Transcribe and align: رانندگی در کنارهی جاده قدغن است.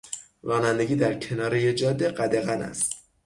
رانندگی 0.43 0.95
در 0.95 1.13
کنارهی 1.19 1.73
جاده 1.73 2.09
قدغن 2.11 2.61
است. 2.61 2.93